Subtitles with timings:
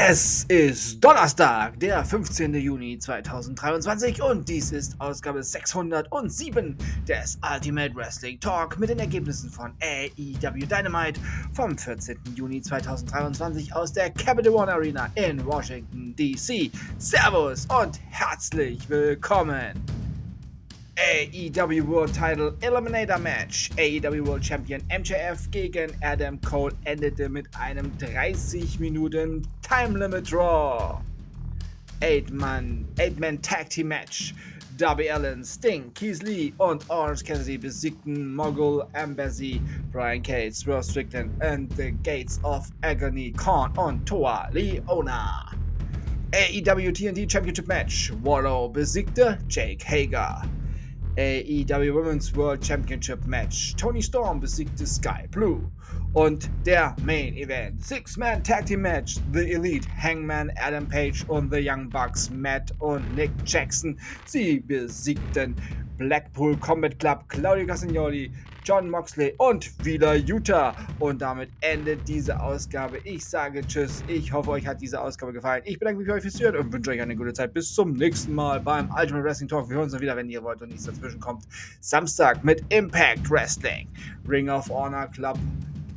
[0.00, 2.54] Es ist Donnerstag, der 15.
[2.54, 6.76] Juni 2023 und dies ist Ausgabe 607
[7.08, 11.20] des Ultimate Wrestling Talk mit den Ergebnissen von AEW Dynamite
[11.52, 12.16] vom 14.
[12.36, 16.70] Juni 2023 aus der Capital One Arena in Washington DC.
[16.98, 19.97] Servus und herzlich willkommen!
[21.08, 23.70] AEW World Title Eliminator Match.
[23.78, 31.00] AEW World Champion MJF gegen Adam Cole endete mit einem 30 Minuten Time Limit Draw.
[32.02, 34.34] 8-Man 8 Tag Team Match.
[34.76, 41.30] Darby Allen, Sting, Keith Lee und Orange Cassidy besiegten Mogul Embassy, Brian Cates, Ross Strickland
[41.40, 45.56] and the Gates of Agony, Khan und Toa Leona.
[46.32, 48.12] AEW TNT Championship Match.
[48.22, 50.42] Wallow besiegte Jake Hager.
[51.18, 53.74] AEW Women's World Championship Match.
[53.74, 55.68] Tony Storm besiegte Sky Blue.
[56.12, 57.84] Und der Main Event.
[57.84, 59.16] Six-Man Tag Team Match.
[59.32, 63.98] The Elite, Hangman, Adam Page und The Young Bucks, Matt und Nick Jackson.
[64.26, 65.56] Sie besiegten
[65.98, 68.32] Blackpool Combat Club, Claudio Castagnoli,
[68.64, 70.74] John Moxley und wieder Utah.
[70.98, 72.98] Und damit endet diese Ausgabe.
[73.04, 74.04] Ich sage Tschüss.
[74.06, 75.62] Ich hoffe, euch hat diese Ausgabe gefallen.
[75.64, 77.52] Ich bedanke mich für euch fürs Zuhören und wünsche euch eine gute Zeit.
[77.52, 79.68] Bis zum nächsten Mal beim Ultimate Wrestling Talk.
[79.68, 81.44] Wir hören uns dann wieder, wenn ihr wollt und nichts dazwischen kommt.
[81.80, 83.88] Samstag mit Impact Wrestling,
[84.28, 85.38] Ring of Honor Club,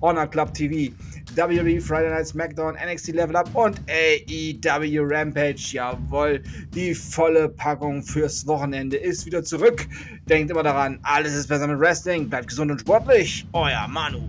[0.00, 0.92] Honor Club TV.
[1.36, 5.72] WWE Friday Night SmackDown, NXT Level Up und AEW Rampage.
[5.72, 6.42] Jawohl,
[6.74, 9.86] die volle Packung fürs Wochenende ist wieder zurück.
[10.28, 12.28] Denkt immer daran, alles ist besser mit Wrestling.
[12.28, 13.46] Bleibt gesund und sportlich.
[13.52, 14.20] Euer Manu.